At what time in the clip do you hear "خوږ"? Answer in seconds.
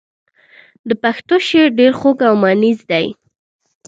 1.99-2.17